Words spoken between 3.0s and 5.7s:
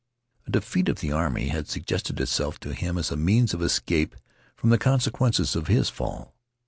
a means of escape from the consequences of